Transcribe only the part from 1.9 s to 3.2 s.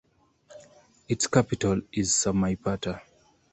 is Samaipata.